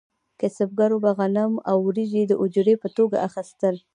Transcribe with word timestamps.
کسبګرو 0.39 0.97
به 1.03 1.11
غنم 1.17 1.53
او 1.69 1.77
وریجې 1.87 2.23
د 2.27 2.33
اجورې 2.43 2.75
په 2.81 2.87
توګه 2.97 3.17
اخیستل. 3.27 3.75